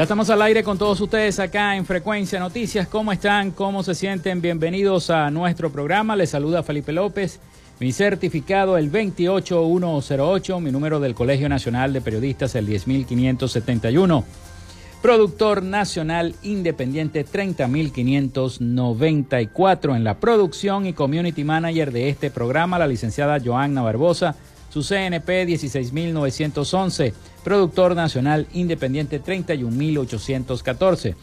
[0.00, 2.88] Ya estamos al aire con todos ustedes acá en Frecuencia Noticias.
[2.88, 3.50] ¿Cómo están?
[3.50, 4.40] ¿Cómo se sienten?
[4.40, 6.16] Bienvenidos a nuestro programa.
[6.16, 7.38] Les saluda Felipe López.
[7.80, 14.24] Mi certificado el 28108, mi número del Colegio Nacional de Periodistas el 10571.
[15.02, 23.38] Productor Nacional Independiente 30594 en la producción y community manager de este programa, la licenciada
[23.38, 24.34] Joanna Barbosa
[24.70, 27.12] su CNP 16911,
[27.44, 31.16] productor nacional independiente 31814.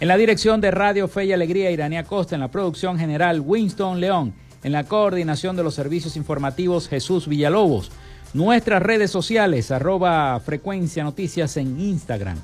[0.00, 4.00] En la dirección de Radio Fe y Alegría, Iranía Costa, en la producción general Winston
[4.00, 7.92] León, en la coordinación de los servicios informativos Jesús Villalobos.
[8.32, 12.38] Nuestras redes sociales, arroba frecuencia noticias en Instagram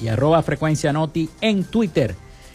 [0.00, 2.14] y arroba frecuencia noti en Twitter.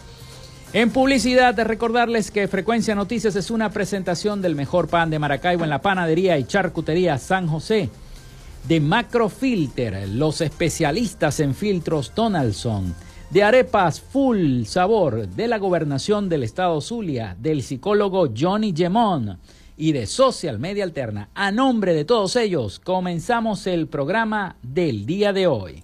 [0.71, 5.71] En publicidad, recordarles que Frecuencia Noticias es una presentación del mejor pan de Maracaibo en
[5.71, 7.89] la panadería y charcutería San José.
[8.67, 12.93] De Macrofilter, los especialistas en filtros Donaldson.
[13.31, 19.39] De arepas full sabor de la gobernación del estado Zulia, del psicólogo Johnny Gemón
[19.79, 21.29] y de Social Media Alterna.
[21.33, 25.83] A nombre de todos ellos, comenzamos el programa del día de hoy.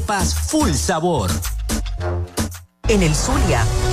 [0.01, 1.29] arepas full sabor.
[2.87, 3.63] En el Zulia,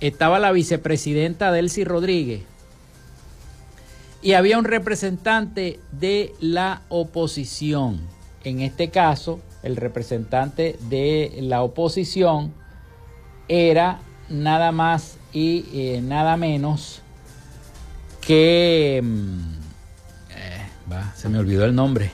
[0.00, 2.42] estaba la vicepresidenta Delcy Rodríguez
[4.22, 8.00] y había un representante de la oposición.
[8.44, 12.52] En este caso, el representante de la oposición
[13.48, 17.02] era nada más y eh, nada menos
[18.20, 19.00] que...
[19.02, 19.54] Mm,
[20.36, 22.10] eh, se me olvidó el nombre.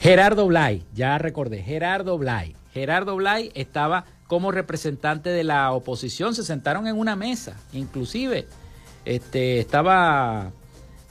[0.00, 2.54] Gerardo Blay, ya recordé, Gerardo Blay.
[2.72, 8.46] Gerardo Blay estaba como representante de la oposición, se sentaron en una mesa, inclusive
[9.04, 10.52] este, estaba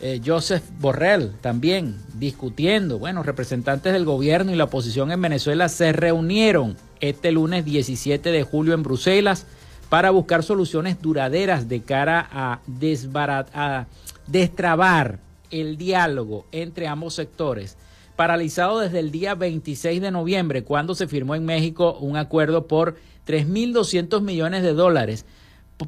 [0.01, 5.93] eh, Joseph Borrell también discutiendo, bueno, representantes del gobierno y la oposición en Venezuela se
[5.93, 9.45] reunieron este lunes 17 de julio en Bruselas
[9.89, 12.59] para buscar soluciones duraderas de cara a,
[13.53, 13.87] a
[14.27, 15.19] destrabar
[15.51, 17.77] el diálogo entre ambos sectores
[18.15, 22.95] paralizado desde el día 26 de noviembre, cuando se firmó en México un acuerdo por
[23.27, 25.25] 3.200 millones de dólares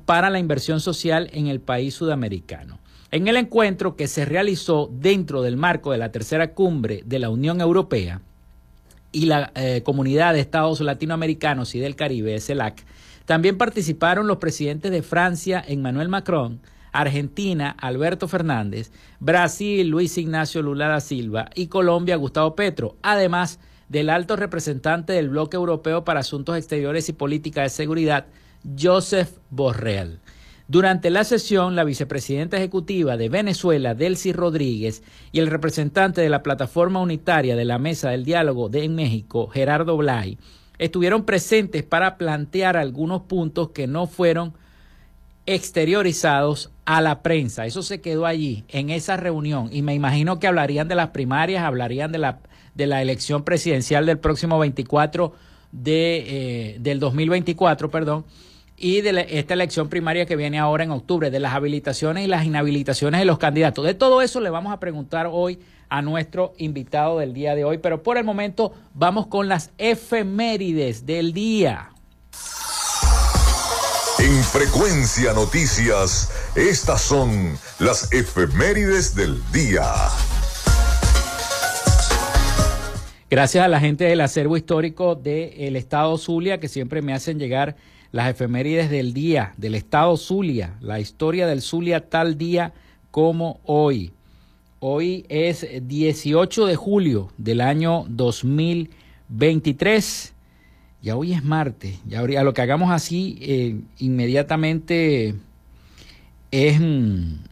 [0.05, 2.79] para la inversión social en el país sudamericano.
[3.11, 7.29] En el encuentro que se realizó dentro del marco de la tercera cumbre de la
[7.29, 8.21] Unión Europea
[9.11, 12.83] y la eh, Comunidad de Estados Latinoamericanos y del Caribe, CELAC,
[13.25, 16.59] también participaron los presidentes de Francia, Emmanuel Macron,
[16.99, 23.59] Argentina, Alberto Fernández, Brasil, Luis Ignacio Lula da Silva y Colombia, Gustavo Petro, además
[23.89, 28.27] del alto representante del bloque europeo para asuntos exteriores y política de seguridad,
[28.79, 30.19] Joseph Borrell.
[30.67, 36.41] Durante la sesión, la vicepresidenta ejecutiva de Venezuela, Delcy Rodríguez, y el representante de la
[36.41, 40.39] plataforma unitaria de la Mesa del Diálogo de México, Gerardo Blay,
[40.79, 44.53] estuvieron presentes para plantear algunos puntos que no fueron
[45.45, 47.65] exteriorizados a la prensa.
[47.65, 51.63] Eso se quedó allí, en esa reunión, y me imagino que hablarían de las primarias,
[51.63, 52.39] hablarían de la,
[52.73, 55.33] de la elección presidencial del próximo 24
[55.71, 58.25] de, eh, del 2024, perdón,
[58.77, 62.45] y de esta elección primaria que viene ahora en octubre, de las habilitaciones y las
[62.45, 63.85] inhabilitaciones de los candidatos.
[63.85, 65.59] De todo eso le vamos a preguntar hoy
[65.89, 71.05] a nuestro invitado del día de hoy, pero por el momento vamos con las efemérides
[71.05, 71.94] del día.
[74.17, 79.83] En Frecuencia Noticias, estas son las efemérides del día.
[83.29, 87.75] Gracias a la gente del acervo histórico del Estado Zulia que siempre me hacen llegar
[88.13, 92.71] las efemérides del día, del estado Zulia, la historia del Zulia tal día
[93.11, 94.13] como hoy.
[94.79, 100.34] Hoy es 18 de julio del año 2023.
[101.05, 101.99] Ya hoy es martes.
[102.07, 105.35] Ya a lo que hagamos así eh, inmediatamente
[106.49, 107.43] es, mm,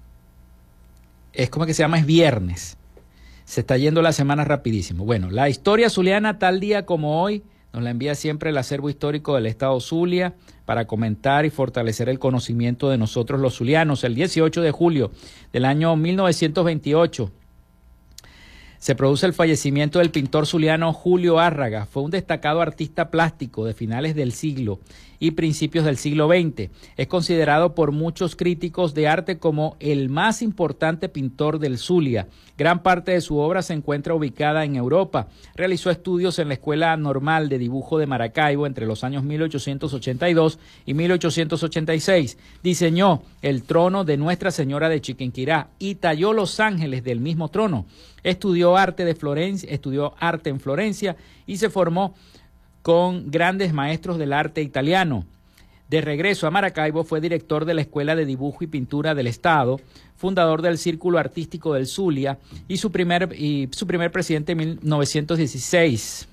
[1.33, 2.77] es como que se llama es viernes.
[3.45, 5.05] Se está yendo la semana rapidísimo.
[5.05, 7.43] Bueno, la historia zuliana tal día como hoy
[7.73, 10.33] nos la envía siempre el acervo histórico del Estado Zulia
[10.65, 14.03] para comentar y fortalecer el conocimiento de nosotros los zulianos.
[14.03, 15.11] El 18 de julio
[15.51, 17.31] del año 1928
[18.83, 21.85] se produce el fallecimiento del pintor zuliano Julio Árraga.
[21.85, 24.81] Fue un destacado artista plástico de finales del siglo
[25.23, 26.69] y principios del siglo XX.
[26.97, 32.27] Es considerado por muchos críticos de arte como el más importante pintor del Zulia.
[32.57, 35.29] Gran parte de su obra se encuentra ubicada en Europa.
[35.55, 40.93] Realizó estudios en la Escuela Normal de Dibujo de Maracaibo entre los años 1882 y
[40.93, 42.37] 1886.
[42.61, 47.85] Diseñó el trono de Nuestra Señora de Chiquinquirá y talló los ángeles del mismo trono.
[48.23, 51.15] Estudió arte de Florencia, estudió arte en Florencia
[51.47, 52.13] y se formó
[52.83, 55.25] con grandes maestros del arte italiano.
[55.89, 59.79] De regreso a Maracaibo fue director de la Escuela de Dibujo y Pintura del Estado,
[60.15, 62.37] fundador del Círculo Artístico del Zulia
[62.67, 63.29] y su primer,
[63.71, 66.27] su primer presidente en 1916.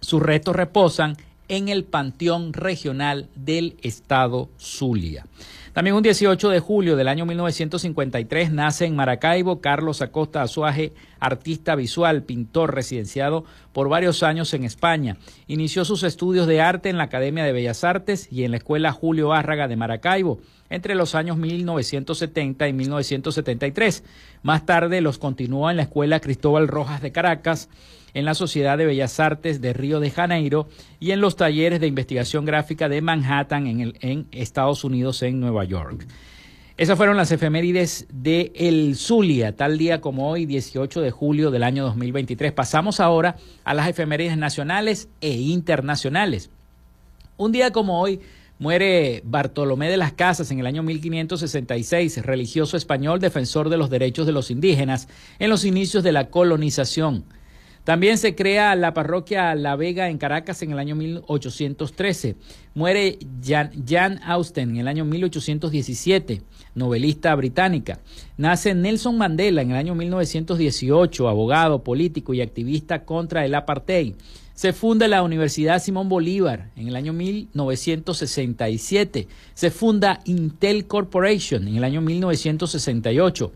[0.00, 1.16] Sus restos reposan
[1.48, 5.26] en el Panteón Regional del Estado Zulia.
[5.72, 11.76] También un 18 de julio del año 1953 nace en Maracaibo Carlos Acosta Azuaje, artista
[11.76, 15.16] visual, pintor residenciado por varios años en España.
[15.46, 18.90] Inició sus estudios de arte en la Academia de Bellas Artes y en la Escuela
[18.90, 24.04] Julio Árraga de Maracaibo entre los años 1970 y 1973.
[24.42, 27.68] Más tarde los continuó en la Escuela Cristóbal Rojas de Caracas
[28.14, 31.86] en la Sociedad de Bellas Artes de Río de Janeiro y en los talleres de
[31.86, 36.06] investigación gráfica de Manhattan en, el, en Estados Unidos, en Nueva York.
[36.80, 41.62] Esas fueron las efemérides de El Zulia, tal día como hoy, 18 de julio del
[41.62, 42.52] año 2023.
[42.52, 46.48] Pasamos ahora a las efemérides nacionales e internacionales.
[47.36, 48.20] Un día como hoy
[48.58, 54.26] muere Bartolomé de las Casas en el año 1566, religioso español defensor de los derechos
[54.26, 57.24] de los indígenas en los inicios de la colonización.
[57.90, 62.36] También se crea la parroquia La Vega en Caracas en el año 1813.
[62.72, 66.40] Muere Jan, Austen en el año 1817,
[66.76, 67.98] novelista británica.
[68.36, 74.14] Nace Nelson Mandela en el año 1918, abogado, político y activista contra el apartheid.
[74.54, 79.26] Se funda la Universidad Simón Bolívar en el año 1967.
[79.54, 83.52] Se funda Intel Corporation en el año 1968.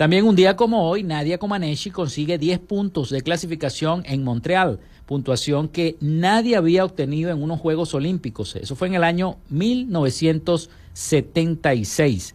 [0.00, 5.68] También un día como hoy, Nadia Comaneci consigue 10 puntos de clasificación en Montreal, puntuación
[5.68, 8.56] que nadie había obtenido en unos Juegos Olímpicos.
[8.56, 12.34] Eso fue en el año 1976.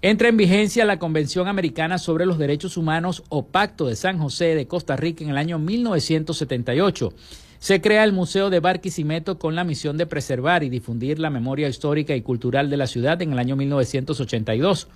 [0.00, 4.54] Entra en vigencia la Convención Americana sobre los Derechos Humanos o Pacto de San José
[4.54, 7.12] de Costa Rica en el año 1978.
[7.58, 11.68] Se crea el Museo de Barquisimeto con la misión de preservar y difundir la memoria
[11.68, 14.88] histórica y cultural de la ciudad en el año 1982.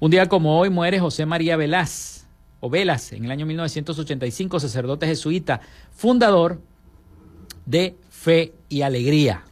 [0.00, 2.26] Un día como hoy muere José María Velaz,
[2.60, 6.62] o Velas, en el año 1985, sacerdote jesuita, fundador
[7.66, 9.44] de Fe y Alegría.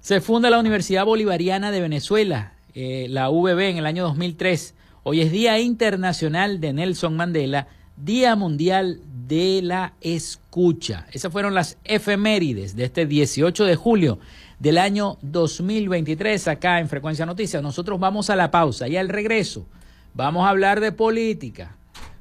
[0.00, 5.20] Se funda la Universidad Bolivariana de Venezuela, eh, la VB, en el año 2003, Hoy
[5.20, 11.06] es Día Internacional de Nelson Mandela, Día Mundial de la Escucha.
[11.12, 14.18] Esas fueron las efemérides de este 18 de julio
[14.58, 17.62] del año 2023 acá en Frecuencia Noticias.
[17.62, 19.66] Nosotros vamos a la pausa y al regreso
[20.14, 21.76] vamos a hablar de política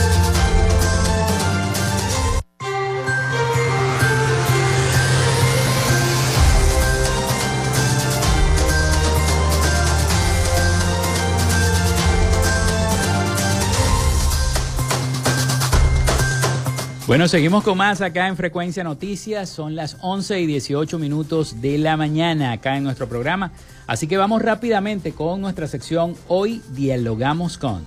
[17.11, 19.49] Bueno, seguimos con más acá en Frecuencia Noticias.
[19.49, 23.51] Son las 11 y 18 minutos de la mañana acá en nuestro programa.
[23.85, 27.83] Así que vamos rápidamente con nuestra sección Hoy Dialogamos con.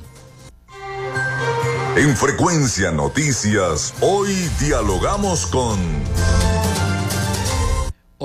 [1.97, 5.79] En Frecuencia Noticias, hoy dialogamos con...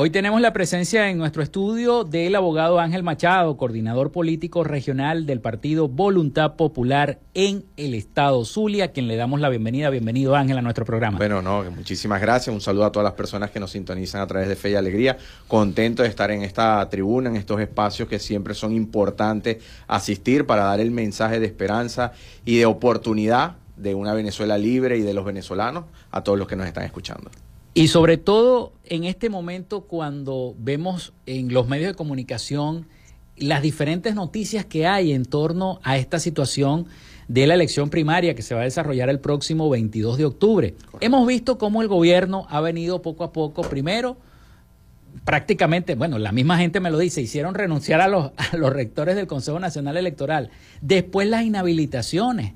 [0.01, 5.41] Hoy tenemos la presencia en nuestro estudio del abogado Ángel Machado, coordinador político regional del
[5.41, 9.89] partido Voluntad Popular en el estado Zulia, quien le damos la bienvenida.
[9.89, 11.17] Bienvenido Ángel a nuestro programa.
[11.17, 12.53] Bueno, no, muchísimas gracias.
[12.53, 15.17] Un saludo a todas las personas que nos sintonizan a través de Fe y Alegría.
[15.49, 20.63] Contento de estar en esta tribuna, en estos espacios que siempre son importantes asistir para
[20.63, 22.13] dar el mensaje de esperanza
[22.45, 26.55] y de oportunidad de una Venezuela libre y de los venezolanos a todos los que
[26.55, 27.29] nos están escuchando.
[27.73, 32.87] Y sobre todo en este momento cuando vemos en los medios de comunicación
[33.37, 36.87] las diferentes noticias que hay en torno a esta situación
[37.27, 40.75] de la elección primaria que se va a desarrollar el próximo 22 de octubre.
[40.99, 44.17] Hemos visto cómo el gobierno ha venido poco a poco, primero,
[45.23, 49.15] prácticamente, bueno, la misma gente me lo dice, hicieron renunciar a los, a los rectores
[49.15, 50.49] del Consejo Nacional Electoral,
[50.81, 52.53] después las inhabilitaciones.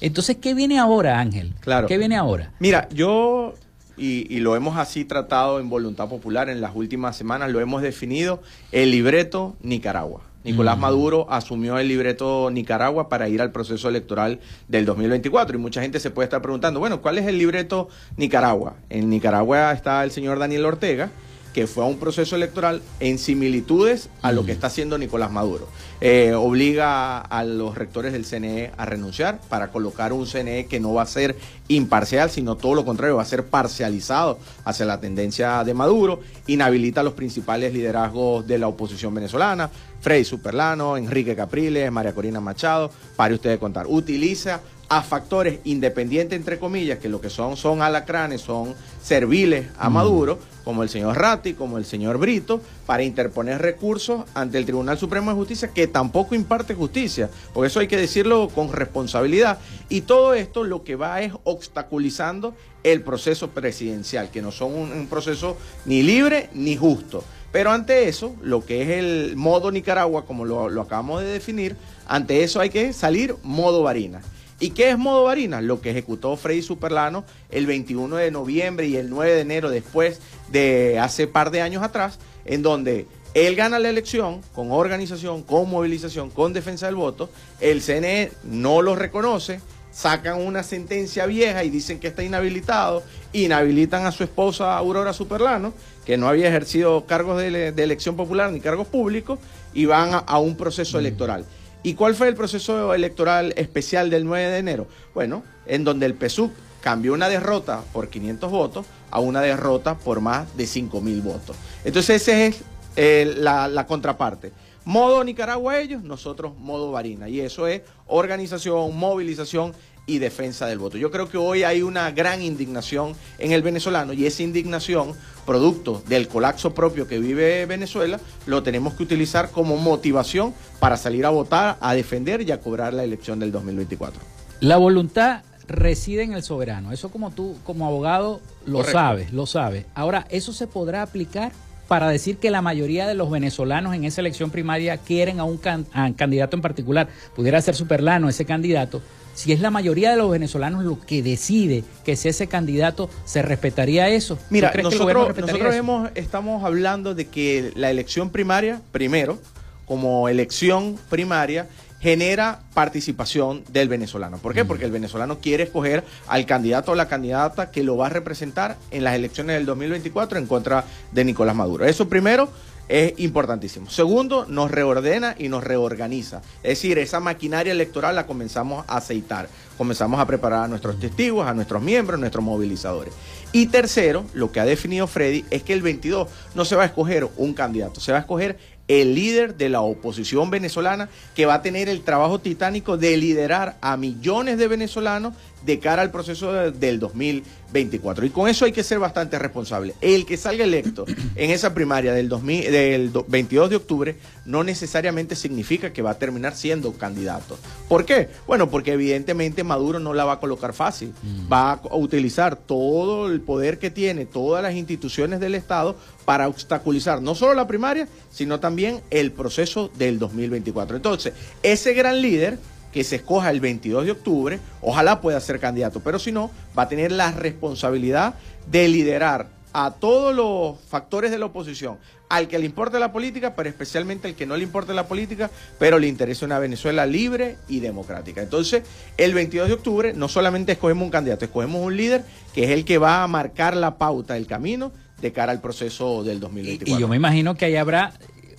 [0.00, 1.54] Entonces, ¿qué viene ahora, Ángel?
[1.60, 1.86] Claro.
[1.86, 2.52] ¿Qué viene ahora?
[2.58, 3.54] Mira, yo
[4.02, 8.42] y, lo hemos así tratado en Voluntad Popular en las últimas semanas, lo hemos definido,
[8.72, 10.22] el libreto Nicaragua.
[10.44, 15.82] Nicolás Maduro asumió el libreto Nicaragua para ir al proceso electoral del 2024 y mucha
[15.82, 18.74] gente se puede estar preguntando, bueno, ¿cuál es el libreto Nicaragua?
[18.90, 21.10] En Nicaragua está el señor Daniel Ortega,
[21.52, 25.68] que fue a un proceso electoral en similitudes a lo que está haciendo Nicolás Maduro.
[26.00, 30.94] Eh, obliga a los rectores del CNE a renunciar para colocar un CNE que no
[30.94, 31.36] va a ser
[31.68, 37.00] imparcial, sino todo lo contrario, va a ser parcializado hacia la tendencia de Maduro, inhabilita
[37.00, 42.90] a los principales liderazgos de la oposición venezolana, Freddy Superlano, Enrique Capriles, María Corina Machado,
[43.14, 43.86] para ustedes contar.
[43.88, 49.88] Utiliza a factores independientes, entre comillas, que lo que son son alacranes, son serviles a.
[49.88, 54.98] Maduro, como el señor Ratti, como el señor Brito, para interponer recursos ante el Tribunal
[54.98, 59.58] Supremo de Justicia, que tampoco imparte justicia, por eso hay que decirlo con responsabilidad.
[59.88, 65.06] Y todo esto lo que va es obstaculizando el proceso presidencial, que no son un,
[65.06, 67.24] proceso ni libre ni justo.
[67.52, 71.76] Pero ante eso, lo que es el modo Nicaragua, como lo, lo acabamos de definir,
[72.08, 74.22] ante eso hay que salir modo varina.
[74.62, 75.60] ¿Y qué es modo varina?
[75.60, 80.20] Lo que ejecutó Freddy Superlano el 21 de noviembre y el 9 de enero después
[80.52, 85.68] de hace par de años atrás, en donde él gana la elección con organización, con
[85.68, 91.70] movilización, con defensa del voto, el CNE no lo reconoce, sacan una sentencia vieja y
[91.70, 95.74] dicen que está inhabilitado, inhabilitan a su esposa Aurora Superlano,
[96.06, 99.40] que no había ejercido cargos de, elección popular ni cargos públicos,
[99.74, 101.00] y van a, un proceso mm.
[101.00, 101.46] electoral.
[101.82, 104.86] ¿Y cuál fue el proceso electoral especial del 9 de enero?
[105.14, 110.20] Bueno, en donde el PSUC cambió una derrota por 500 votos a una derrota por
[110.20, 111.56] más de 5 mil votos.
[111.84, 112.62] Entonces esa es
[112.96, 114.52] eh, la, la contraparte.
[114.84, 117.28] Modo Nicaragua ellos, nosotros modo Varina.
[117.28, 119.72] Y eso es organización, movilización
[120.06, 120.98] y defensa del voto.
[120.98, 125.14] Yo creo que hoy hay una gran indignación en el venezolano y esa indignación,
[125.46, 131.26] producto del colapso propio que vive Venezuela, lo tenemos que utilizar como motivación para salir
[131.26, 134.20] a votar, a defender y a cobrar la elección del 2024.
[134.60, 136.92] La voluntad reside en el soberano.
[136.92, 139.86] Eso como tú, como abogado, lo sabes, lo sabes.
[139.94, 141.52] Ahora, ¿eso se podrá aplicar?
[141.88, 145.58] para decir que la mayoría de los venezolanos en esa elección primaria quieren a un
[145.58, 147.08] candidato en particular.
[147.36, 149.02] Pudiera ser Superlano ese candidato.
[149.34, 153.42] Si es la mayoría de los venezolanos lo que decide que sea ese candidato, ¿se
[153.42, 154.38] respetaría eso?
[154.50, 159.38] Mira, nosotros, nosotros estamos hablando de que la elección primaria, primero,
[159.86, 161.68] como elección primaria,
[162.02, 164.38] genera participación del venezolano.
[164.38, 164.64] ¿Por qué?
[164.64, 168.76] Porque el venezolano quiere escoger al candidato o la candidata que lo va a representar
[168.90, 171.84] en las elecciones del 2024 en contra de Nicolás Maduro.
[171.84, 172.48] Eso primero
[172.88, 173.88] es importantísimo.
[173.88, 176.42] Segundo, nos reordena y nos reorganiza.
[176.62, 179.48] Es decir, esa maquinaria electoral la comenzamos a aceitar.
[179.78, 183.14] Comenzamos a preparar a nuestros testigos, a nuestros miembros, a nuestros movilizadores.
[183.52, 186.86] Y tercero, lo que ha definido Freddy es que el 22 no se va a
[186.86, 191.54] escoger un candidato, se va a escoger el líder de la oposición venezolana que va
[191.54, 196.52] a tener el trabajo titánico de liderar a millones de venezolanos de cara al proceso
[196.52, 198.26] del 2024.
[198.26, 199.94] Y con eso hay que ser bastante responsable.
[200.00, 201.04] El que salga electo
[201.36, 206.18] en esa primaria del, 2000, del 22 de octubre no necesariamente significa que va a
[206.18, 207.58] terminar siendo candidato.
[207.88, 208.28] ¿Por qué?
[208.46, 211.12] Bueno, porque evidentemente Maduro no la va a colocar fácil.
[211.22, 211.52] Mm.
[211.52, 217.20] Va a utilizar todo el poder que tiene, todas las instituciones del Estado para obstaculizar
[217.22, 220.96] no solo la primaria, sino también el proceso del 2024.
[220.96, 222.58] Entonces, ese gran líder
[222.92, 226.84] que se escoja el 22 de octubre, ojalá pueda ser candidato, pero si no, va
[226.84, 228.34] a tener la responsabilidad
[228.70, 231.96] de liderar a todos los factores de la oposición,
[232.28, 235.50] al que le importe la política, pero especialmente al que no le importe la política,
[235.78, 238.42] pero le interesa una Venezuela libre y democrática.
[238.42, 238.82] Entonces,
[239.16, 242.84] el 22 de octubre no solamente escogemos un candidato, escogemos un líder que es el
[242.84, 246.94] que va a marcar la pauta, el camino de cara al proceso del 2024.
[246.94, 248.12] Y, yo me imagino que ahí habrá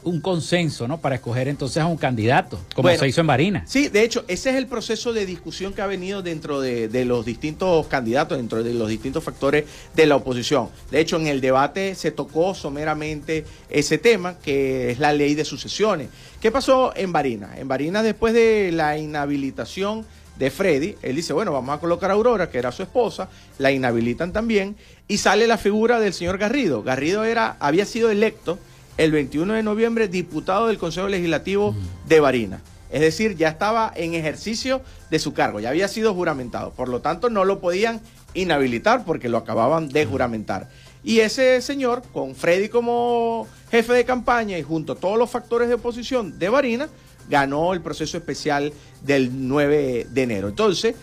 [0.04, 1.00] un consenso, ¿no?
[1.00, 3.70] Para escoger entonces a un candidato, como se hizo en Barinas.
[3.70, 7.26] Sí, de hecho, ese es el proceso de discusión que ha venido dentro de, los
[7.26, 10.70] distintos candidatos, dentro de los distintos factores de la oposición.
[10.92, 15.46] De hecho, en el debate se tocó someramente ese tema, que es la ley de
[15.46, 16.10] sucesiones.
[16.42, 17.58] ¿Qué pasó en Barinas?
[17.58, 20.06] En Barinas, después de la inhabilitación
[20.38, 23.72] de Freddy, él dice, bueno, vamos a colocar a Aurora, que era su esposa, la
[23.72, 24.76] inhabilitan también,
[25.08, 26.84] y sale la figura del señor Garrido.
[26.84, 28.58] Garrido era, había sido electo
[28.98, 31.76] el 21 de noviembre diputado del Consejo Legislativo
[32.08, 32.62] de Barinas.
[32.92, 36.72] Es decir, ya estaba en ejercicio de su cargo, ya había sido juramentado.
[36.72, 38.02] Por lo tanto, no lo podían
[38.36, 40.70] inhabilitar porque lo acababan de juramentar.
[41.04, 45.68] Y ese señor, con Freddy como jefe de campaña y junto a todos los factores
[45.68, 46.90] de oposición de Barinas,
[47.30, 50.48] ganó el proceso especial del 9 de enero.
[50.50, 50.96] Entonces,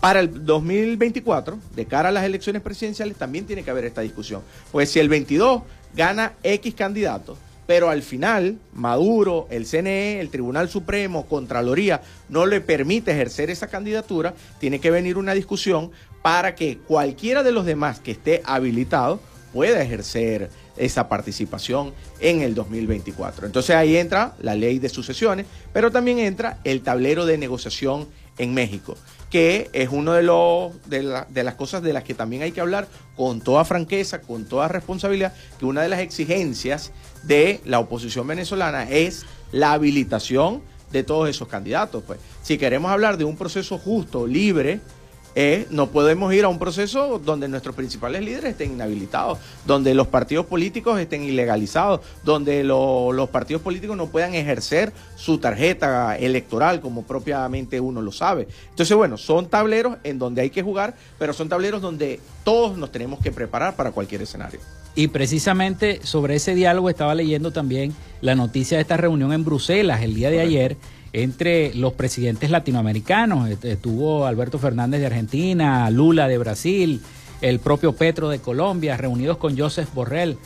[0.00, 4.42] para el 2024, de cara a las elecciones presidenciales, también tiene que haber esta discusión.
[4.70, 5.62] Pues si el 22
[5.94, 12.60] gana X candidato, pero al final Maduro, el CNE, el Tribunal Supremo, Contraloría, no le
[12.60, 15.90] permite ejercer esa candidatura, tiene que venir una discusión
[16.22, 19.20] para que cualquiera de los demás que esté habilitado
[19.52, 23.46] pueda ejercer esa participación en el 2024.
[23.46, 28.54] Entonces ahí entra la ley de sucesiones, pero también entra el tablero de negociación en
[28.54, 28.96] México
[29.30, 32.62] que es una de, los, de, de, las cosas de las que también hay que
[32.62, 36.92] hablar con toda franqueza, con toda responsabilidad, que una de las exigencias
[37.24, 42.02] de la oposición venezolana es la habilitación de todos esos candidatos.
[42.06, 42.18] Pues.
[42.42, 44.80] Si queremos hablar de un proceso justo, libre,
[45.70, 50.46] no podemos ir a un proceso donde nuestros principales líderes estén inhabilitados, donde los partidos
[50.46, 57.80] políticos estén ilegalizados, donde los partidos políticos no puedan ejercer su tarjeta electoral como propiamente
[57.80, 58.48] uno lo sabe.
[58.70, 62.90] Entonces, bueno, son tableros en donde hay que jugar, pero son tableros donde todos nos
[62.90, 64.58] tenemos que preparar para cualquier escenario.
[64.96, 70.02] Y precisamente sobre ese diálogo estaba leyendo también la noticia de esta reunión en Bruselas
[70.02, 70.76] el día de ayer
[71.12, 73.50] entre los presidentes latinoamericanos.
[73.62, 77.02] Estuvo Alberto Fernández de Argentina, Lula de Brasil,
[77.40, 80.38] el propio Petro de Colombia, reunidos con Joseph Borrell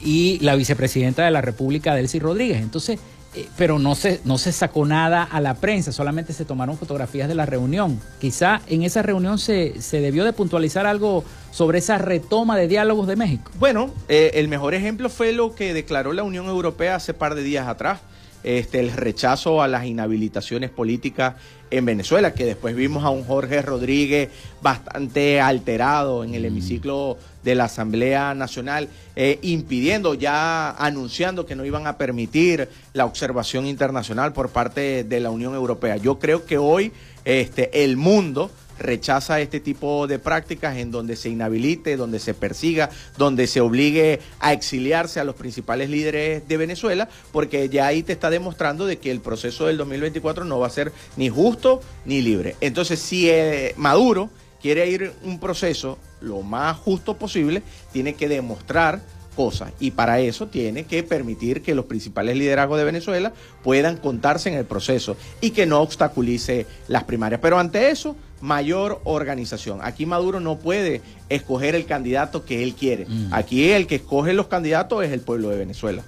[0.00, 2.62] y la vicepresidenta de la República, Delcy Rodríguez.
[2.62, 2.98] Entonces,
[3.34, 7.28] eh, pero no se, no se sacó nada a la prensa, solamente se tomaron fotografías
[7.28, 8.00] de la reunión.
[8.20, 13.06] Quizá en esa reunión se, se debió de puntualizar algo sobre esa retoma de diálogos
[13.06, 13.52] de México.
[13.58, 17.42] Bueno, eh, el mejor ejemplo fue lo que declaró la Unión Europea hace par de
[17.42, 18.00] días atrás
[18.42, 21.34] este, el rechazo a las inhabilitaciones políticas
[21.70, 24.28] en Venezuela, que después vimos a un Jorge Rodríguez
[24.60, 26.46] bastante alterado en el mm.
[26.46, 33.06] hemiciclo de la Asamblea Nacional, eh, impidiendo, ya anunciando que no iban a permitir la
[33.06, 35.96] observación internacional por parte de la Unión Europea.
[35.96, 36.92] Yo creo que hoy
[37.24, 38.50] este, el mundo
[38.80, 44.20] rechaza este tipo de prácticas en donde se inhabilite, donde se persiga, donde se obligue
[44.40, 48.98] a exiliarse a los principales líderes de Venezuela, porque ya ahí te está demostrando de
[48.98, 52.56] que el proceso del 2024 no va a ser ni justo ni libre.
[52.60, 57.62] Entonces, si eh, Maduro quiere ir un proceso lo más justo posible,
[57.92, 59.00] tiene que demostrar
[59.34, 59.72] cosas.
[59.80, 64.56] Y para eso tiene que permitir que los principales liderazgos de Venezuela puedan contarse en
[64.56, 67.40] el proceso y que no obstaculice las primarias.
[67.40, 69.80] Pero ante eso, mayor organización.
[69.82, 73.06] Aquí Maduro no puede escoger el candidato que él quiere.
[73.06, 73.32] Mm.
[73.32, 76.02] Aquí el que escoge los candidatos es el pueblo de Venezuela.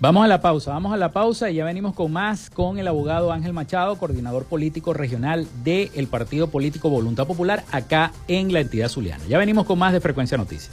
[0.00, 2.88] Vamos a la pausa, vamos a la pausa y ya venimos con más con el
[2.88, 8.88] abogado Ángel Machado, coordinador político regional del Partido Político Voluntad Popular acá en la entidad
[8.88, 9.24] zuliana.
[9.28, 10.72] Ya venimos con más de Frecuencia Noticias.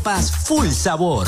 [0.01, 1.27] arepas full sabor.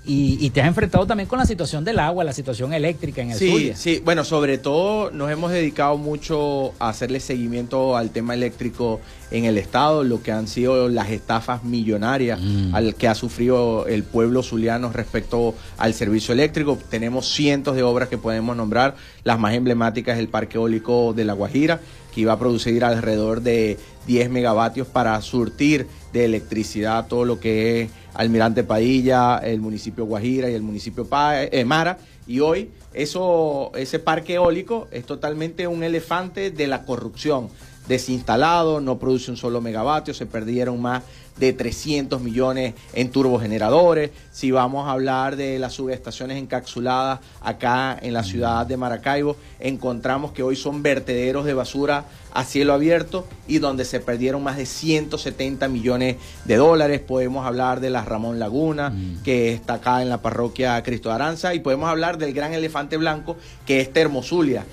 [0.06, 3.38] Y, te has enfrentado también con la situación del agua, la situación eléctrica en el
[3.38, 9.00] Sí, sí, bueno, sobre todo nos hemos dedicado mucho a hacerle seguimiento al tema eléctrico
[9.30, 12.74] en el estado, lo que han sido las estafas millonarias mm.
[12.74, 16.78] al que ha sufrido el pueblo zuliano respecto al servicio eléctrico.
[16.90, 21.32] Tenemos cientos de obras que podemos nombrar, las más emblemáticas el Parque Eólico de La
[21.32, 21.80] Guajira,
[22.14, 27.82] que iba a producir alrededor de 10 megavatios para surtir de electricidad todo lo que
[27.82, 31.98] es Almirante Padilla, el municipio Guajira y el municipio eh, Mara.
[32.26, 37.48] Y hoy eso, ese parque eólico es totalmente un elefante de la corrupción.
[37.88, 41.02] Desinstalado, no produce un solo megavatio, se perdieron más
[41.36, 44.10] de 300 millones en turbogeneradores.
[44.32, 50.32] Si vamos a hablar de las subestaciones encapsuladas acá en la ciudad de Maracaibo, encontramos
[50.32, 54.66] que hoy son vertederos de basura a cielo abierto y donde se perdieron más de
[54.66, 57.00] 170 millones de dólares.
[57.00, 59.22] Podemos hablar de la Ramón Laguna, mm.
[59.22, 63.36] que está acá en la parroquia Cristo Aranza, y podemos hablar del gran elefante blanco,
[63.66, 64.66] que es Termozulia,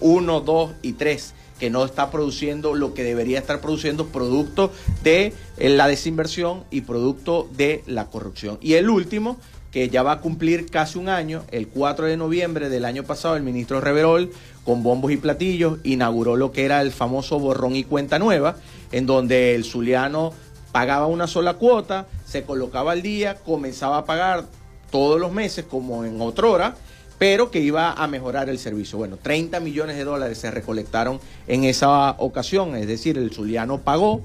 [0.00, 5.32] 1, 2 y 3 que no está produciendo lo que debería estar produciendo, producto de
[5.58, 8.58] eh, la desinversión y producto de la corrupción.
[8.60, 9.38] Y el último,
[9.70, 13.36] que ya va a cumplir casi un año, el 4 de noviembre del año pasado,
[13.36, 14.30] el ministro Reverol,
[14.64, 18.56] con bombos y platillos, inauguró lo que era el famoso borrón y cuenta nueva,
[18.92, 20.32] en donde el zuliano
[20.72, 24.46] pagaba una sola cuota, se colocaba al día, comenzaba a pagar
[24.90, 26.76] todos los meses como en otra hora,
[27.18, 28.98] pero que iba a mejorar el servicio.
[28.98, 34.22] Bueno, 30 millones de dólares se recolectaron en esa ocasión, es decir, el Zuliano pagó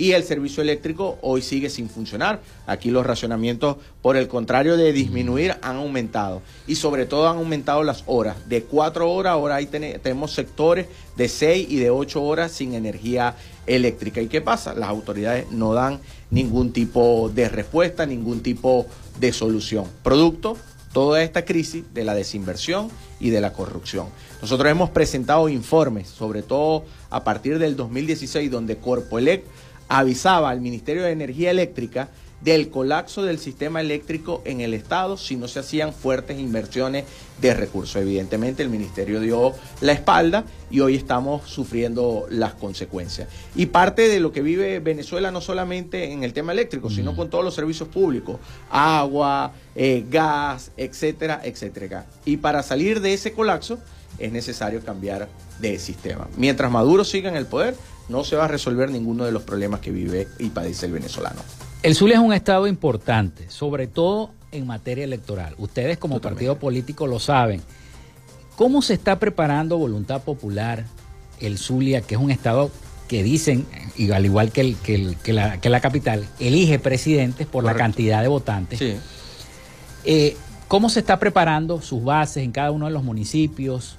[0.00, 2.40] y el servicio eléctrico hoy sigue sin funcionar.
[2.66, 7.82] Aquí los racionamientos, por el contrario de disminuir, han aumentado y sobre todo han aumentado
[7.82, 8.48] las horas.
[8.48, 13.34] De cuatro horas, ahora ahí tenemos sectores de seis y de ocho horas sin energía
[13.66, 14.22] eléctrica.
[14.22, 14.74] ¿Y qué pasa?
[14.74, 16.00] Las autoridades no dan
[16.30, 18.86] ningún tipo de respuesta, ningún tipo
[19.18, 19.84] de solución.
[20.02, 20.56] Producto
[20.92, 22.88] toda esta crisis de la desinversión
[23.20, 24.06] y de la corrupción.
[24.42, 29.44] Nosotros hemos presentado informes, sobre todo a partir del 2016, donde Corpoelec
[29.88, 32.08] avisaba al Ministerio de Energía Eléctrica
[32.40, 37.04] del colapso del sistema eléctrico en el Estado si no se hacían fuertes inversiones
[37.40, 37.96] de recursos.
[37.96, 43.28] Evidentemente el Ministerio dio la espalda y hoy estamos sufriendo las consecuencias.
[43.54, 47.16] Y parte de lo que vive Venezuela no solamente en el tema eléctrico, sino mm.
[47.16, 48.38] con todos los servicios públicos,
[48.70, 52.06] agua, eh, gas, etcétera, etcétera.
[52.24, 53.78] Y para salir de ese colapso
[54.20, 55.28] es necesario cambiar
[55.60, 56.28] de sistema.
[56.36, 57.74] Mientras Maduro siga en el poder,
[58.08, 61.40] no se va a resolver ninguno de los problemas que vive y padece el venezolano.
[61.82, 65.54] El Zulia es un estado importante, sobre todo en materia electoral.
[65.58, 67.62] Ustedes como partido político lo saben.
[68.56, 70.84] ¿Cómo se está preparando Voluntad Popular,
[71.40, 72.70] el Zulia, que es un estado
[73.08, 78.20] que dicen, y al igual que, el, que, la, capital, elige presidentes por la cantidad
[78.20, 78.78] de votantes?
[78.78, 78.96] Sí.
[80.04, 80.36] Eh,
[80.68, 83.96] ¿Cómo se está preparando sus bases en cada uno de los municipios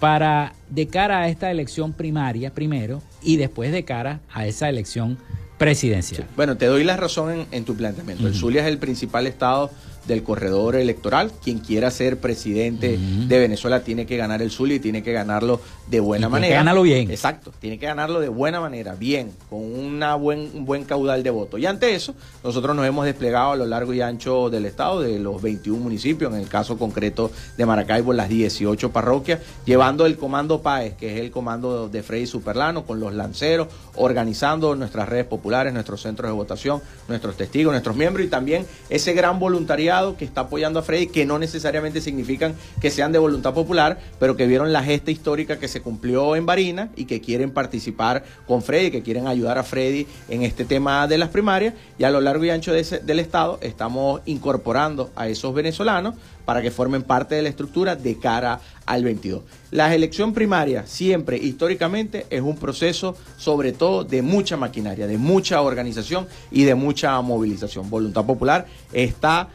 [0.00, 5.18] para, de cara a esta elección primaria primero y después de cara a esa elección
[5.58, 6.26] presidencial.
[6.36, 8.26] Bueno, te doy la razón en, tu planteamiento.
[8.26, 9.70] El Zulia es el principal estado
[10.08, 11.30] del corredor electoral.
[11.44, 15.60] Quien quiera ser presidente de Venezuela tiene que ganar el Zulia y tiene que ganarlo
[15.86, 16.48] de buena manera.
[16.48, 17.10] Tiene que ganarlo bien.
[17.10, 21.30] Exacto, tiene que ganarlo de buena manera, bien, con una buen, un buen caudal de
[21.30, 21.60] votos.
[21.60, 25.18] Y ante eso, nosotros nos hemos desplegado a lo largo y ancho del estado, de
[25.18, 30.62] los 21 municipios, en el caso concreto de Maracaibo, las 18 parroquias, llevando el comando
[30.62, 35.72] PAES, que es el comando de Freddy Superlano, con los lanceros, organizando nuestras redes populares,
[35.72, 40.42] nuestros centros de votación, nuestros testigos, nuestros miembros y también ese gran voluntariado que está
[40.42, 44.72] apoyando a Freddy, que no necesariamente significan que sean de voluntad popular, pero que vieron
[44.72, 49.02] la gesta histórica que se cumplió en Barina y que quieren participar con Freddy, que
[49.02, 51.74] quieren ayudar a Freddy en este tema de las primarias.
[51.98, 56.14] Y a lo largo y ancho del Estado estamos incorporando a esos venezolanos
[56.48, 59.42] para que formen parte de la estructura de cara al 22.
[59.70, 65.60] La elección primaria siempre, históricamente, es un proceso sobre todo de mucha maquinaria, de mucha
[65.60, 67.90] organización y de mucha movilización.
[67.90, 69.50] Voluntad Popular está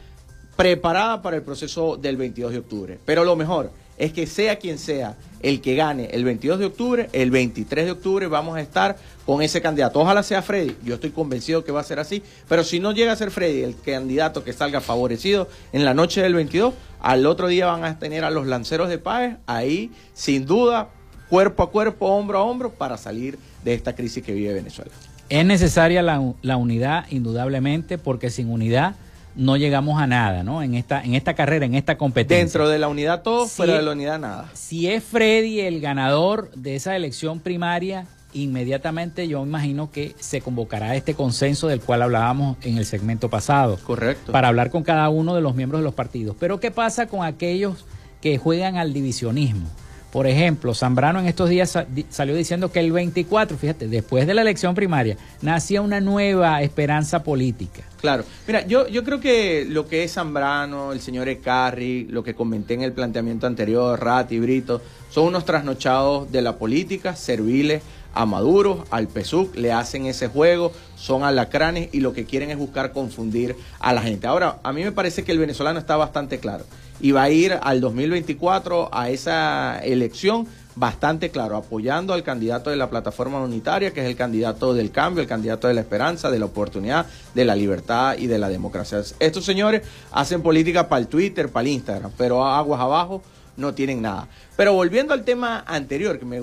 [0.56, 2.98] preparada para el proceso del 22 de octubre.
[3.04, 7.08] Pero lo mejor es que sea quien sea el que gane el 22 de octubre,
[7.12, 8.96] el 23 de octubre vamos a estar
[9.26, 10.00] con ese candidato.
[10.00, 13.12] Ojalá sea Freddy, yo estoy convencido que va a ser así, pero si no llega
[13.12, 17.48] a ser Freddy el candidato que salga favorecido en la noche del 22, al otro
[17.48, 20.88] día van a tener a los lanceros de Páez ahí, sin duda,
[21.28, 24.90] cuerpo a cuerpo, hombro a hombro, para salir de esta crisis que vive Venezuela.
[25.28, 28.94] Es necesaria la, la unidad, indudablemente, porque sin unidad
[29.36, 30.62] no llegamos a nada, ¿no?
[30.62, 32.44] En esta, en esta carrera, en esta competencia.
[32.44, 34.50] Dentro de la unidad todo, fuera de la unidad nada.
[34.54, 40.96] Si es Freddy el ganador de esa elección primaria, inmediatamente yo imagino que se convocará
[40.96, 43.78] este consenso del cual hablábamos en el segmento pasado.
[43.84, 44.32] Correcto.
[44.32, 46.36] Para hablar con cada uno de los miembros de los partidos.
[46.38, 47.84] Pero ¿qué pasa con aquellos
[48.20, 49.68] que juegan al divisionismo?
[50.14, 51.76] Por ejemplo, Zambrano en estos días
[52.08, 57.24] salió diciendo que el 24, fíjate, después de la elección primaria, nacía una nueva esperanza
[57.24, 57.82] política.
[58.00, 62.32] Claro, mira, yo, yo creo que lo que es Zambrano, el señor Ecarri, lo que
[62.32, 67.82] comenté en el planteamiento anterior, Ratti, Brito, son unos trasnochados de la política, serviles
[68.14, 72.56] a Maduro, al PSUC, le hacen ese juego, son alacranes y lo que quieren es
[72.56, 74.28] buscar confundir a la gente.
[74.28, 76.66] Ahora, a mí me parece que el venezolano está bastante claro
[77.00, 82.76] y va a ir al 2024 a esa elección bastante claro, apoyando al candidato de
[82.76, 86.38] la plataforma unitaria, que es el candidato del cambio, el candidato de la esperanza, de
[86.38, 89.00] la oportunidad, de la libertad y de la democracia.
[89.18, 89.82] Estos señores
[90.12, 93.22] hacen política para el Twitter, para el Instagram, pero aguas abajo
[93.56, 94.28] no tienen nada.
[94.56, 96.40] Pero volviendo al tema anterior, que me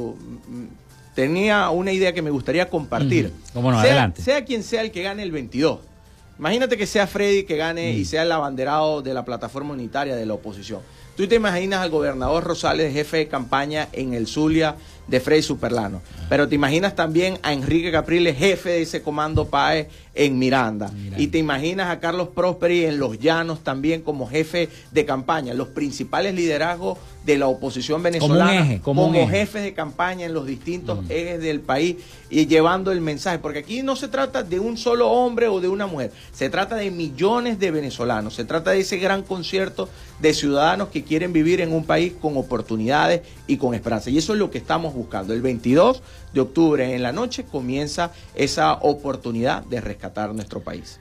[1.14, 3.34] tenía una idea que me gustaría compartir.
[3.54, 3.62] no?
[3.72, 4.22] sea, Adelante.
[4.22, 5.80] Sea quien sea el que gane el 22.
[6.42, 10.26] Imagínate que sea Freddy que gane y sea el abanderado de la plataforma unitaria de
[10.26, 10.82] la oposición.
[11.16, 14.76] ¿Tú te imaginas al gobernador Rosales, jefe de campaña en el Zulia
[15.08, 16.02] de Freddy Superlano?
[16.30, 20.92] Pero te imaginas también a Enrique Capriles, jefe de ese comando PAE en Miranda.
[21.18, 25.54] Y te imaginas a Carlos Prosperi en Los Llanos también como jefe de campaña.
[25.54, 31.12] Los principales liderazgos de la oposición venezolana como, jefes de campaña en los distintos mm.
[31.12, 31.98] ejes del país
[32.30, 33.40] y llevando el mensaje.
[33.40, 36.12] Porque aquí no se trata de un solo hombre o de una mujer.
[36.34, 38.36] Se trata de millones de venezolanos.
[38.36, 39.88] Se trata de ese gran concierto
[40.20, 44.10] de ciudadanos que quieren vivir en un país con oportunidades y con esperanza.
[44.10, 45.34] Y eso es lo que estamos buscando.
[45.34, 46.02] El 22
[46.34, 51.00] de octubre en la noche comienza esa oportunidad de rescatar nuestro país.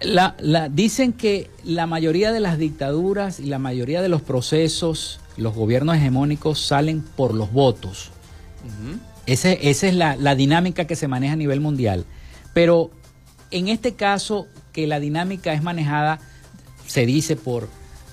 [0.00, 0.34] La,
[0.70, 5.96] dicen que la mayoría de las dictaduras y la mayoría de los procesos, los gobiernos
[5.96, 8.10] hegemónicos salen por los votos.
[9.26, 12.06] esa es la, la dinámica que se maneja a nivel mundial.
[12.54, 12.90] Pero
[13.50, 16.18] en este caso, que la dinámica es manejada,
[16.86, 17.68] se dice, por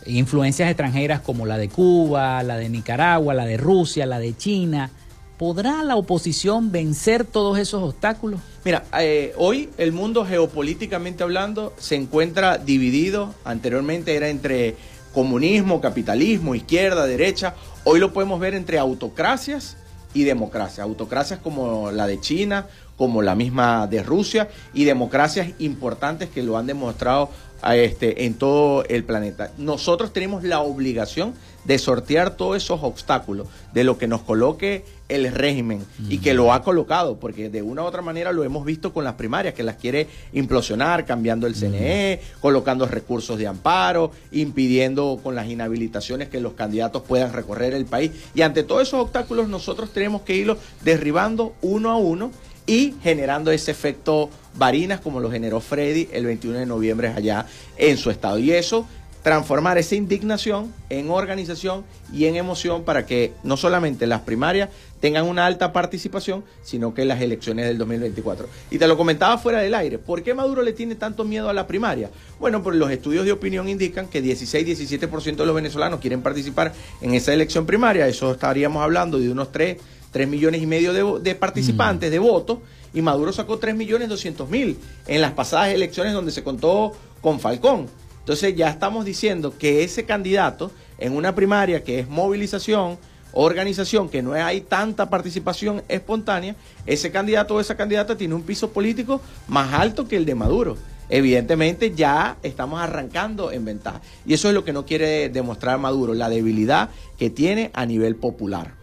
[0.06, 4.92] influencias extranjeras como la de Cuba, la de Nicaragua, la de Rusia, la de China,
[5.38, 8.40] ¿Podrá la oposición vencer todos esos obstáculos?
[8.66, 13.36] Mira, eh, hoy el mundo geopolíticamente hablando se encuentra dividido.
[13.46, 14.76] Anteriormente era entre
[15.14, 17.54] comunismo, capitalismo, izquierda, derecha.
[17.84, 19.78] Hoy lo podemos ver entre autocracias
[20.16, 20.80] y democracias.
[20.80, 22.66] Autocracias como la de China,
[22.98, 27.30] como la misma de Rusia y democracias importantes que lo han demostrado
[27.64, 29.52] este, en todo el planeta.
[29.58, 31.34] Nosotros tenemos la obligación
[31.66, 36.54] de sortear todos esos obstáculos, de lo que nos coloque el régimen y que lo
[36.54, 39.64] ha colocado, porque de una u otra manera lo hemos visto con las primarias, que
[39.64, 46.40] las quiere implosionar, cambiando el CNE, colocando recursos de amparo, impidiendo con las inhabilitaciones que
[46.40, 48.12] los candidatos puedan recorrer el país.
[48.34, 52.32] Y ante todos esos obstáculos nosotros tenemos que irlos derribando uno a uno
[52.66, 57.46] y generando ese efecto varinas como lo generó Freddy el 21 de noviembre allá
[57.78, 58.38] en su estado.
[58.40, 58.86] Y eso
[59.28, 61.84] transformar esa indignación en organización
[62.14, 64.70] y en emoción para que no solamente las primarias
[65.02, 68.48] tengan una alta participación, sino que las elecciones del 2024.
[68.72, 71.54] Y te lo comentaba fuera del aire, ¿por qué Maduro le tiene tanto miedo a
[71.54, 72.10] la primaria?
[72.40, 77.14] Bueno, pues los estudios de opinión indican que 16-17% de los venezolanos quieren participar en
[77.14, 79.78] esa elección primaria, eso estaríamos hablando de unos 3,
[80.12, 82.12] 3 millones y medio de, participantes, mm.
[82.12, 82.60] de votos,
[82.94, 84.78] y Maduro sacó 3 millones 200 mil
[85.08, 87.88] en las pasadas elecciones donde se contó con Falcón.
[88.20, 92.98] Entonces ya estamos diciendo que ese candidato en una primaria que es movilización,
[93.34, 96.56] organización, que no hay tanta participación espontánea,
[96.86, 100.78] ese candidato o esa candidata tiene un piso político más alto que el de Maduro.
[101.10, 104.02] Evidentemente ya estamos arrancando en ventaja.
[104.26, 108.16] Y eso es lo que no quiere demostrar Maduro, la debilidad que tiene a nivel
[108.16, 108.77] popular.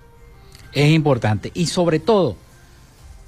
[0.75, 1.51] Es importante.
[1.55, 2.37] Y sobre todo,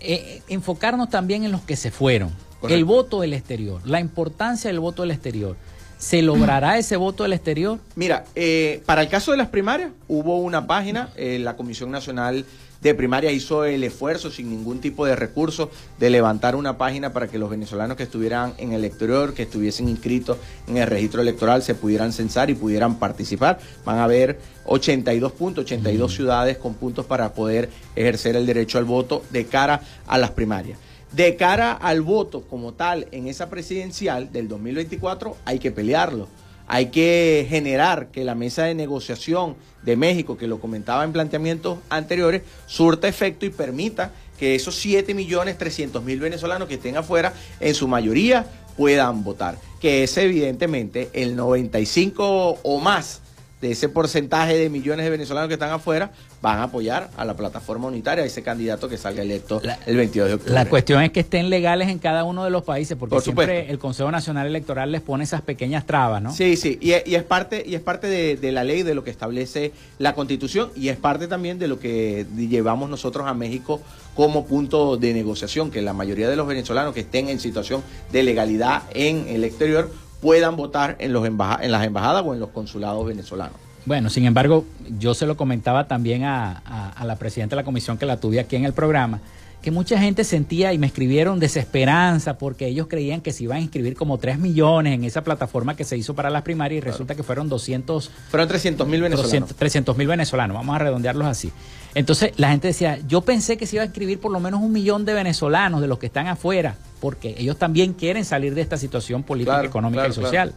[0.00, 2.30] eh, enfocarnos también en los que se fueron.
[2.68, 5.56] El voto del exterior, la importancia del voto del exterior.
[5.98, 7.78] ¿Se logrará ese voto del exterior?
[7.94, 12.44] Mira, eh, para el caso de las primarias, hubo una página, eh, la Comisión Nacional
[12.80, 17.28] de Primaria hizo el esfuerzo sin ningún tipo de recurso de levantar una página para
[17.28, 21.62] que los venezolanos que estuvieran en el exterior, que estuviesen inscritos en el registro electoral,
[21.62, 23.58] se pudieran censar y pudieran participar.
[23.84, 28.84] Van a haber 82 puntos, 82 ciudades con puntos para poder ejercer el derecho al
[28.84, 30.78] voto de cara a las primarias.
[31.12, 36.28] De cara al voto como tal en esa presidencial del 2024 hay que pelearlo.
[36.68, 41.78] Hay que generar que la mesa de negociación de México, que lo comentaba en planteamientos
[41.88, 48.46] anteriores, surta efecto y permita que esos 7.300.000 venezolanos que estén afuera, en su mayoría,
[48.76, 49.58] puedan votar.
[49.80, 53.22] Que es evidentemente el 95 o más
[53.60, 56.12] de ese porcentaje de millones de venezolanos que están afuera
[56.46, 60.28] van a apoyar a la plataforma unitaria, a ese candidato que salga electo el 22
[60.28, 60.54] de octubre.
[60.54, 63.80] La cuestión es que estén legales en cada uno de los países, porque siempre el
[63.80, 66.32] Consejo Nacional Electoral les pone esas pequeñas trabas, ¿no?
[66.32, 69.10] Sí, sí, y, es parte, y es parte de, de, la ley, de lo que
[69.10, 73.80] establece la Constitución, y es parte también de lo que llevamos nosotros a México
[74.14, 77.82] como punto de negociación, que la mayoría de los venezolanos que estén en situación
[78.12, 79.90] de legalidad en el exterior
[80.20, 83.65] puedan votar en, los en las embajadas o en los consulados venezolanos.
[83.86, 84.64] Bueno, sin embargo,
[84.98, 86.58] yo se lo comentaba también a,
[86.96, 89.20] a, la presidenta de la comisión que la tuve aquí en el programa,
[89.62, 93.60] que mucha gente sentía y me escribieron desesperanza porque ellos creían que se iban a
[93.60, 97.14] inscribir como 3 millones en esa plataforma que se hizo para las primarias y resulta
[97.14, 98.10] que fueron 200...
[98.28, 99.54] Fueron 300 mil venezolanos.
[99.54, 101.52] 300 mil venezolanos, vamos a redondearlos así.
[101.94, 104.72] Entonces la gente decía, yo pensé que se iba a inscribir por lo menos un
[104.72, 108.76] millón de venezolanos de los que están afuera porque ellos también quieren salir de esta
[108.76, 110.52] situación política, económica y social.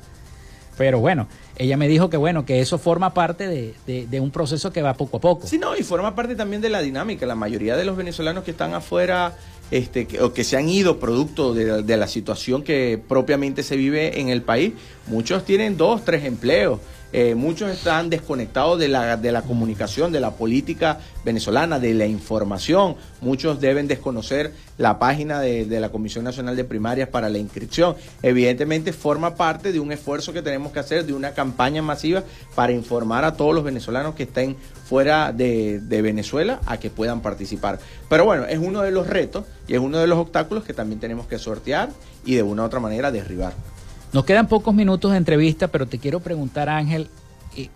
[0.78, 1.28] Pero bueno,
[1.60, 3.48] ella me dijo que bueno, que eso forma parte
[3.86, 5.46] de, un proceso que va poco a poco.
[5.46, 7.26] Sí, no, y forma parte también de la dinámica.
[7.26, 9.38] La mayoría de los venezolanos que están afuera
[9.70, 13.76] este, que, o que se han ido producto de, de la situación que propiamente se
[13.76, 14.72] vive en el país,
[15.08, 16.80] muchos tienen dos, tres empleos.
[17.12, 22.06] Eh, muchos están desconectados de la, de la comunicación, de la política venezolana, de la
[22.06, 22.96] información.
[23.22, 27.96] Muchos deben desconocer la página de, de, la Comisión Nacional de Primarias para la inscripción.
[28.22, 32.74] Evidentemente forma parte de un esfuerzo que tenemos que hacer, de una campaña masiva para
[32.74, 34.56] informar a todos los venezolanos que estén
[34.86, 37.80] fuera de, de Venezuela a que puedan participar.
[38.08, 41.00] Pero bueno, es uno de los retos y es uno de los obstáculos que también
[41.00, 41.90] tenemos que sortear
[42.24, 43.54] y de una u otra manera derribar.
[44.12, 47.10] Nos quedan pocos minutos de entrevista, pero te quiero preguntar, Ángel,
[47.56, 47.70] eh,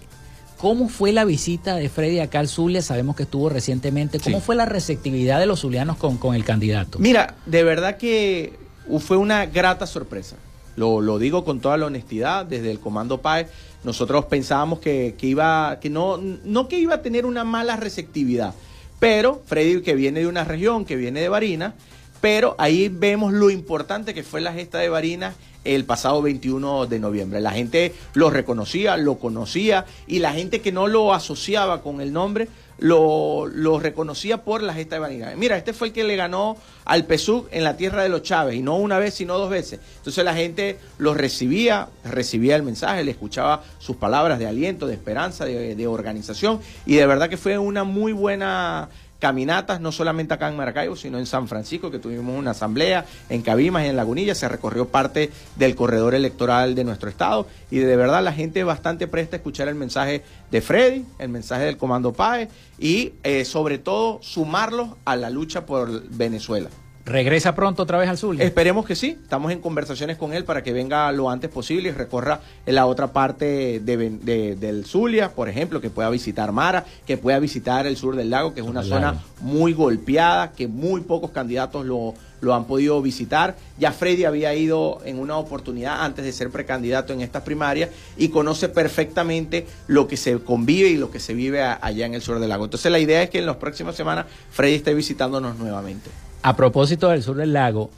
[0.57, 2.81] ¿cómo fue la visita de Freddy acá al Zulia?
[2.81, 4.19] Sabemos que estuvo recientemente.
[4.19, 6.97] ¿Cómo fue la receptividad de los zulianos con, con el candidato?
[6.97, 8.53] Mira, de verdad que
[8.99, 10.37] fue una grata sorpresa.
[10.75, 13.47] Lo, lo, digo con toda la honestidad, desde el Comando PAE,
[13.83, 18.55] nosotros pensábamos que, que, iba, que no, no que iba a tener una mala receptividad,
[18.99, 21.75] pero Freddy que viene de una región, que viene de Barinas,
[22.21, 26.99] pero ahí vemos lo importante que fue la gesta de Barinas el pasado 21 de
[26.99, 27.41] noviembre.
[27.41, 32.13] La gente lo reconocía, lo conocía y la gente que no lo asociaba con el
[32.13, 32.47] nombre
[32.79, 35.33] lo, lo reconocía por la gesta de vanidad.
[35.35, 38.55] Mira, este fue el que le ganó al PSUC en la tierra de los Chávez
[38.55, 39.79] y no una vez sino dos veces.
[39.97, 44.93] Entonces la gente lo recibía, recibía el mensaje, le escuchaba sus palabras de aliento, de
[44.93, 48.89] esperanza, de, de organización y de verdad que fue una muy buena
[49.23, 53.41] caminatas, no solamente acá en Maracaibo, sino en San Francisco, que tuvimos una asamblea, en
[53.41, 57.95] Cabimas y en Lagunilla, se recorrió parte del corredor electoral de nuestro estado y de
[57.95, 62.11] verdad la gente bastante presta a escuchar el mensaje de Freddy, el mensaje del Comando
[62.11, 66.69] PAE y eh, sobre todo sumarlos a la lucha por Venezuela.
[67.05, 68.45] ¿Regresa pronto otra vez al Zulia?
[68.45, 69.17] Esperemos que sí.
[69.21, 73.11] Estamos en conversaciones con él para que venga lo antes posible y recorra la otra
[73.11, 78.29] parte del Zulia, por ejemplo, que pueda visitar Mara, que pueda visitar el sur del
[78.29, 83.01] lago, que es una zona muy golpeada, que muy pocos candidatos lo, lo han podido
[83.01, 83.57] visitar.
[83.77, 88.29] Ya Freddy había ido en una oportunidad antes de ser precandidato en estas primarias y
[88.29, 92.39] conoce perfectamente lo que se convive y lo que se vive allá en el sur
[92.39, 92.63] del lago.
[92.63, 96.09] Entonces la idea es que en las próximas semanas Freddy esté visitándonos nuevamente.
[96.43, 97.89] A propósito del sur del lago,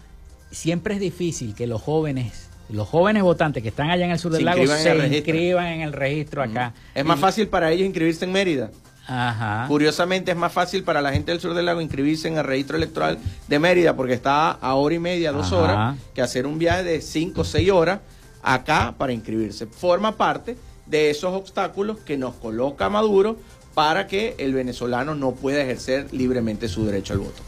[0.52, 4.32] siempre es difícil que los jóvenes, los jóvenes votantes que están allá en el sur
[4.32, 6.72] del lago se inscriban en el registro acá.
[6.94, 8.70] Es más fácil para ellos inscribirse en Mérida.
[9.08, 9.66] Ajá.
[9.68, 12.78] Curiosamente es más fácil para la gente del sur del lago inscribirse en el registro
[12.78, 13.18] electoral
[13.48, 17.02] de Mérida porque está a hora y media, dos horas, que hacer un viaje de
[17.02, 18.00] cinco o seis horas
[18.44, 19.66] acá para inscribirse.
[19.66, 23.38] Forma parte de esos obstáculos que nos coloca Maduro
[23.74, 27.42] para que el venezolano no pueda ejercer libremente su derecho al voto.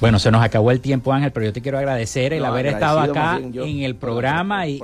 [0.00, 3.00] Bueno, se nos acabó el tiempo, Ángel, pero yo te quiero agradecer el haber estado
[3.00, 4.80] acá en el programa y,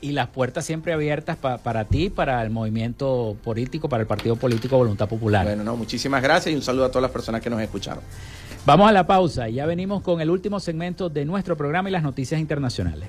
[0.00, 4.76] y, las puertas siempre abiertas para ti, para el movimiento político, para el partido político
[4.76, 5.44] Voluntad Popular.
[5.44, 8.04] Bueno, no, muchísimas gracias y un saludo a todas las personas que nos escucharon.
[8.66, 12.02] Vamos a la pausa, ya venimos con el último segmento de nuestro programa y las
[12.02, 13.08] noticias internacionales.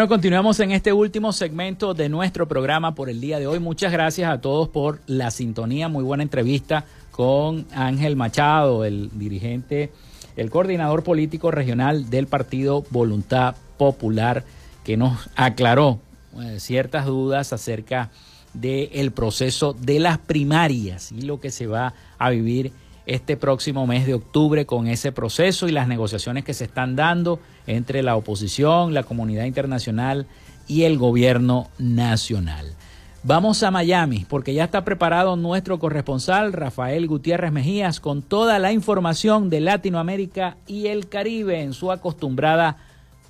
[0.00, 3.58] Bueno, continuamos en este último segmento de nuestro programa por el día de hoy.
[3.58, 5.88] Muchas gracias a todos por la sintonía.
[5.88, 9.92] Muy buena entrevista con Ángel Machado, el dirigente,
[10.38, 14.42] el coordinador político regional del partido Voluntad Popular,
[14.84, 16.00] que nos aclaró
[16.40, 18.10] eh, ciertas dudas acerca
[18.54, 22.72] del proceso de las primarias y lo que se va a vivir
[23.10, 27.40] este próximo mes de octubre con ese proceso y las negociaciones que se están dando
[27.66, 30.26] entre la oposición, la comunidad internacional
[30.68, 32.76] y el gobierno nacional.
[33.24, 38.72] Vamos a Miami porque ya está preparado nuestro corresponsal Rafael Gutiérrez Mejías con toda la
[38.72, 42.76] información de Latinoamérica y el Caribe en su acostumbrada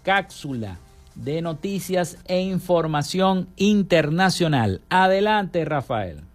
[0.03, 0.79] cápsula
[1.15, 4.83] de noticias e información internacional.
[4.91, 6.30] Adelante, Rafael.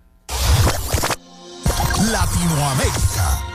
[2.03, 3.54] Latinoamérica.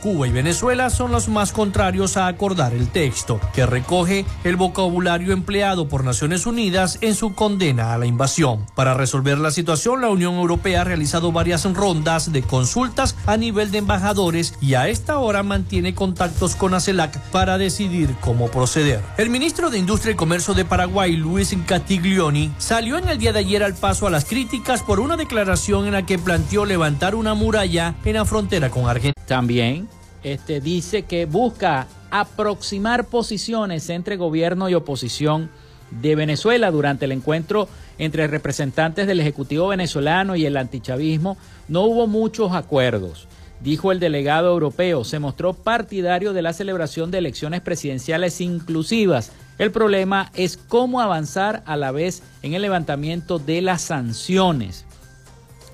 [0.00, 5.32] Cuba y Venezuela son los más contrarios a acordar el texto, que recoge el vocabulario
[5.32, 8.66] empleado por Naciones Unidas en su condena a la invasión.
[8.74, 13.70] Para resolver la situación, la Unión Europea ha realizado varias rondas de consultas a nivel
[13.70, 19.00] de embajadores y a esta hora mantiene contactos con ACELAC para decidir cómo proceder.
[19.18, 23.40] El ministro de Industria y Comercio de Paraguay, Luis Catiglioni, salió en el día de
[23.40, 27.34] ayer al paso a las críticas por una declaración en la que planteó levantar una
[27.34, 29.12] muralla en la frontera con Argentina.
[29.32, 29.88] También
[30.24, 35.48] este, dice que busca aproximar posiciones entre gobierno y oposición
[35.90, 37.66] de Venezuela durante el encuentro
[37.96, 41.38] entre representantes del Ejecutivo venezolano y el antichavismo.
[41.66, 43.26] No hubo muchos acuerdos
[43.62, 49.32] dijo el delegado europeo, se mostró partidario de la celebración de elecciones presidenciales inclusivas.
[49.56, 54.84] El problema es cómo avanzar a la vez en el levantamiento de las sanciones.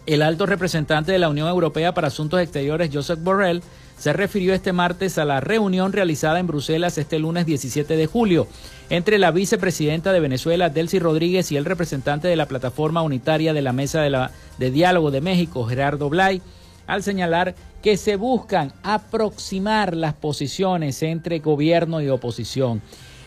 [0.08, 3.62] El alto representante de la Unión Europea para Asuntos Exteriores, Joseph Borrell,
[3.98, 8.46] se refirió este martes a la reunión realizada en Bruselas este lunes 17 de julio
[8.88, 13.60] entre la vicepresidenta de Venezuela, Delcy Rodríguez, y el representante de la plataforma unitaria de
[13.60, 16.40] la Mesa de, de Diálogo de México, Gerardo Blay,
[16.86, 22.80] al señalar que se buscan aproximar las posiciones entre gobierno y oposición.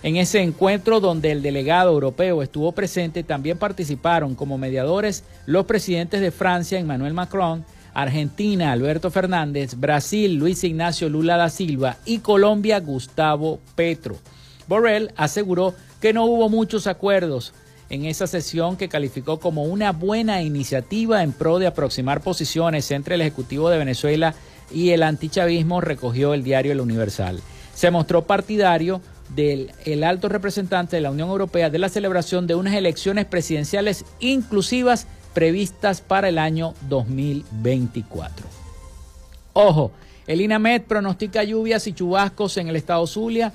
[0.03, 6.21] En ese encuentro donde el delegado europeo estuvo presente, también participaron como mediadores los presidentes
[6.21, 12.79] de Francia, Emmanuel Macron, Argentina, Alberto Fernández, Brasil, Luis Ignacio Lula da Silva y Colombia,
[12.79, 14.17] Gustavo Petro.
[14.67, 17.53] Borrell aseguró que no hubo muchos acuerdos
[17.91, 23.15] en esa sesión que calificó como una buena iniciativa en pro de aproximar posiciones entre
[23.15, 24.33] el Ejecutivo de Venezuela
[24.73, 27.41] y el antichavismo, recogió el diario El Universal.
[27.75, 29.01] Se mostró partidario
[29.35, 34.05] del el alto representante de la Unión Europea de la celebración de unas elecciones presidenciales
[34.19, 38.45] inclusivas previstas para el año 2024.
[39.53, 39.91] Ojo,
[40.27, 43.53] el INAMED pronostica lluvias y chubascos en el estado Zulia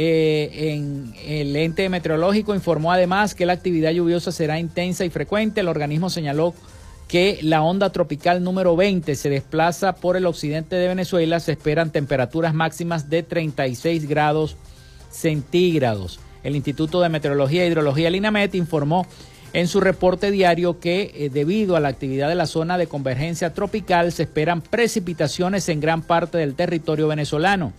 [0.00, 5.60] eh, en el ente meteorológico informó además que la actividad lluviosa será intensa y frecuente.
[5.60, 6.54] El organismo señaló
[7.08, 11.40] que la onda tropical número 20 se desplaza por el occidente de Venezuela.
[11.40, 14.56] Se esperan temperaturas máximas de 36 grados
[15.10, 16.20] centígrados.
[16.42, 19.06] El Instituto de Meteorología e Hidrología, Linamet, informó
[19.52, 23.54] en su reporte diario que eh, debido a la actividad de la zona de convergencia
[23.54, 27.72] tropical se esperan precipitaciones en gran parte del territorio venezolano.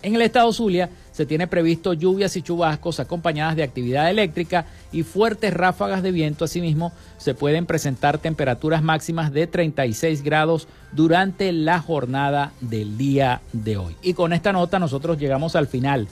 [0.00, 5.02] En el estado Zulia se tiene previsto lluvias y chubascos acompañadas de actividad eléctrica y
[5.02, 6.44] fuertes ráfagas de viento.
[6.44, 13.76] Asimismo, se pueden presentar temperaturas máximas de 36 grados durante la jornada del día de
[13.76, 13.96] hoy.
[14.00, 16.06] Y con esta nota nosotros llegamos al final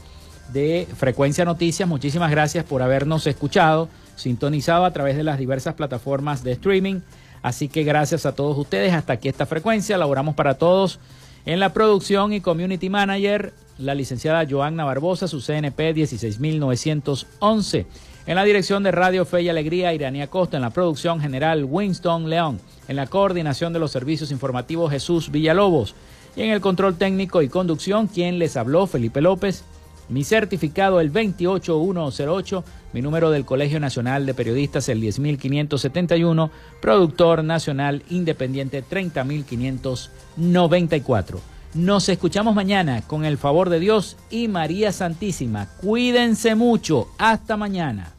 [0.52, 1.88] de Frecuencia Noticias.
[1.88, 7.00] Muchísimas gracias por habernos escuchado, sintonizado a través de las diversas plataformas de streaming.
[7.42, 8.92] Así que gracias a todos ustedes.
[8.92, 9.98] Hasta aquí esta frecuencia.
[9.98, 10.98] Laboramos para todos
[11.44, 17.86] en la producción y community manager la licenciada Joanna Barbosa, su CNP 16911.
[18.26, 20.56] En la dirección de Radio Fe y Alegría, Iranía Costa.
[20.56, 22.58] En la producción general, Winston León.
[22.88, 25.94] En la coordinación de los servicios informativos, Jesús Villalobos.
[26.34, 29.64] Y en el control técnico y conducción, quien les habló, Felipe López.
[30.08, 32.64] Mi certificado, el 28108.
[32.92, 36.50] Mi número del Colegio Nacional de Periodistas, el 10571.
[36.80, 41.40] Productor Nacional Independiente, 30594.
[41.74, 45.66] Nos escuchamos mañana con el favor de Dios y María Santísima.
[45.80, 47.08] Cuídense mucho.
[47.18, 48.12] Hasta mañana.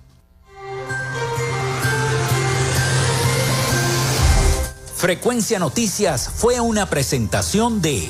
[4.96, 8.10] Frecuencia Noticias fue una presentación de